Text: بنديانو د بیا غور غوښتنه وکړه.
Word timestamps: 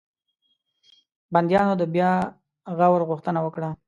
بنديانو 1.33 1.73
د 1.77 1.83
بیا 1.93 2.11
غور 2.77 3.01
غوښتنه 3.09 3.39
وکړه. 3.43 3.69